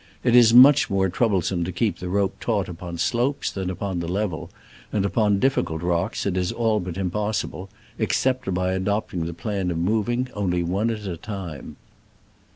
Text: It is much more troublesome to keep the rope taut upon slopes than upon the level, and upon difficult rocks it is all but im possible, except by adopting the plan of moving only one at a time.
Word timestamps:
It 0.23 0.35
is 0.35 0.51
much 0.51 0.89
more 0.89 1.09
troublesome 1.09 1.63
to 1.63 1.71
keep 1.71 1.99
the 1.99 2.09
rope 2.09 2.35
taut 2.39 2.67
upon 2.67 2.97
slopes 2.97 3.51
than 3.51 3.69
upon 3.69 3.99
the 3.99 4.07
level, 4.07 4.49
and 4.91 5.05
upon 5.05 5.37
difficult 5.37 5.83
rocks 5.83 6.25
it 6.25 6.35
is 6.35 6.51
all 6.51 6.79
but 6.79 6.97
im 6.97 7.11
possible, 7.11 7.69
except 7.99 8.51
by 8.51 8.71
adopting 8.71 9.27
the 9.27 9.33
plan 9.35 9.69
of 9.69 9.77
moving 9.77 10.27
only 10.33 10.63
one 10.63 10.89
at 10.89 11.05
a 11.05 11.17
time. 11.17 11.75